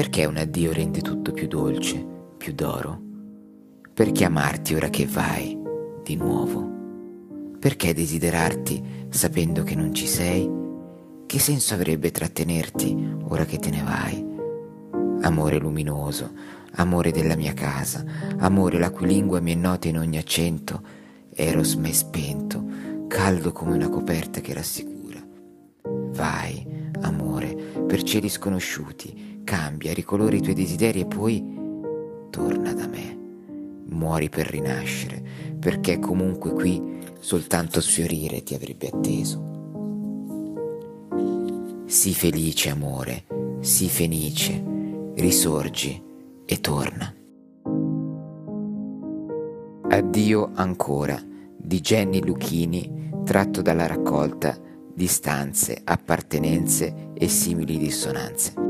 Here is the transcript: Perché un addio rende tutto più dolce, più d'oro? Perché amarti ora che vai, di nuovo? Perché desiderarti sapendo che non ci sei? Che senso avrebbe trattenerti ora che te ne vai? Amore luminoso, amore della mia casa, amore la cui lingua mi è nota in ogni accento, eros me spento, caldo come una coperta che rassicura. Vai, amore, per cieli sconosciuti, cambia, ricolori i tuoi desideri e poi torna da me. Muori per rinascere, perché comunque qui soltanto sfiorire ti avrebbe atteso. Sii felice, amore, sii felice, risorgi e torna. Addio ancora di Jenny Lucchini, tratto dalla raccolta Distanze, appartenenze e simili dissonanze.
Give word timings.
Perché 0.00 0.24
un 0.24 0.38
addio 0.38 0.72
rende 0.72 1.02
tutto 1.02 1.30
più 1.30 1.46
dolce, 1.46 2.02
più 2.38 2.54
d'oro? 2.54 2.98
Perché 3.92 4.24
amarti 4.24 4.74
ora 4.74 4.88
che 4.88 5.04
vai, 5.04 5.54
di 6.02 6.16
nuovo? 6.16 6.66
Perché 7.58 7.92
desiderarti 7.92 9.08
sapendo 9.10 9.62
che 9.62 9.74
non 9.74 9.92
ci 9.92 10.06
sei? 10.06 10.50
Che 11.26 11.38
senso 11.38 11.74
avrebbe 11.74 12.10
trattenerti 12.12 13.18
ora 13.28 13.44
che 13.44 13.58
te 13.58 13.68
ne 13.68 13.82
vai? 13.82 14.26
Amore 15.20 15.58
luminoso, 15.58 16.30
amore 16.76 17.10
della 17.10 17.36
mia 17.36 17.52
casa, 17.52 18.02
amore 18.38 18.78
la 18.78 18.88
cui 18.88 19.06
lingua 19.06 19.40
mi 19.40 19.52
è 19.52 19.54
nota 19.54 19.86
in 19.88 19.98
ogni 19.98 20.16
accento, 20.16 20.80
eros 21.34 21.74
me 21.74 21.92
spento, 21.92 22.64
caldo 23.06 23.52
come 23.52 23.74
una 23.74 23.90
coperta 23.90 24.40
che 24.40 24.54
rassicura. 24.54 25.22
Vai, 25.84 26.66
amore, 27.02 27.54
per 27.86 28.02
cieli 28.02 28.30
sconosciuti, 28.30 29.39
cambia, 29.50 29.92
ricolori 29.92 30.36
i 30.36 30.40
tuoi 30.40 30.54
desideri 30.54 31.00
e 31.00 31.06
poi 31.06 31.44
torna 32.30 32.72
da 32.72 32.86
me. 32.86 33.18
Muori 33.86 34.28
per 34.28 34.46
rinascere, 34.46 35.20
perché 35.58 35.98
comunque 35.98 36.52
qui 36.52 37.00
soltanto 37.18 37.80
sfiorire 37.80 38.44
ti 38.44 38.54
avrebbe 38.54 38.86
atteso. 38.86 39.48
Sii 41.84 42.14
felice, 42.14 42.70
amore, 42.70 43.24
sii 43.58 43.88
felice, 43.88 44.64
risorgi 45.16 46.00
e 46.46 46.60
torna. 46.60 47.12
Addio 49.88 50.50
ancora 50.54 51.20
di 51.56 51.80
Jenny 51.80 52.24
Lucchini, 52.24 53.10
tratto 53.24 53.62
dalla 53.62 53.88
raccolta 53.88 54.56
Distanze, 54.94 55.80
appartenenze 55.82 57.10
e 57.14 57.26
simili 57.26 57.78
dissonanze. 57.78 58.69